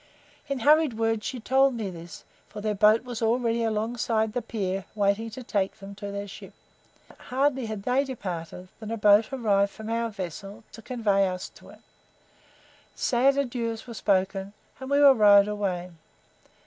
[0.47, 4.85] In hurried words she told me this, for their boat was already alongside the pier
[4.95, 6.53] waiting to take them to their ship.
[7.29, 11.69] Hardly had they departed than a boat arrived from our vessel to convey us to
[11.69, 11.81] it.
[12.95, 15.91] Sad adieux were spoken, and we were rowed away.